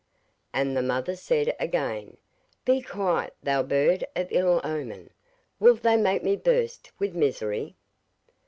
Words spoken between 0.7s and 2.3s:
the mother said again: